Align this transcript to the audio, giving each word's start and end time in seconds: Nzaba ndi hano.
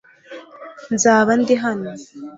Nzaba 0.93 1.31
ndi 1.41 1.55
hano. 1.63 1.91